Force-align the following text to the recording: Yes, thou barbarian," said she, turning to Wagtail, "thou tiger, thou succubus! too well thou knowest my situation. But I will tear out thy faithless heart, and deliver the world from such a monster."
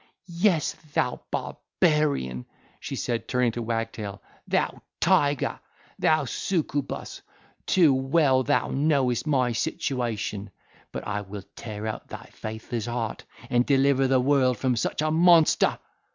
Yes, 0.25 0.75
thou 0.95 1.21
barbarian," 1.29 2.47
said 2.81 3.19
she, 3.19 3.19
turning 3.27 3.51
to 3.51 3.61
Wagtail, 3.61 4.19
"thou 4.47 4.81
tiger, 4.99 5.59
thou 5.99 6.25
succubus! 6.25 7.21
too 7.67 7.93
well 7.93 8.41
thou 8.41 8.69
knowest 8.69 9.27
my 9.27 9.51
situation. 9.51 10.49
But 10.91 11.05
I 11.05 11.21
will 11.21 11.43
tear 11.55 11.85
out 11.85 12.07
thy 12.07 12.25
faithless 12.33 12.87
heart, 12.87 13.25
and 13.47 13.63
deliver 13.63 14.07
the 14.07 14.19
world 14.19 14.57
from 14.57 14.75
such 14.75 15.03
a 15.03 15.11
monster." 15.11 15.77